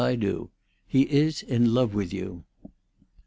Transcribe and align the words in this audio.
do. 0.19 0.49
He 0.87 1.03
is 1.03 1.43
in 1.43 1.75
love 1.75 1.93
with 1.93 2.11
you." 2.11 2.43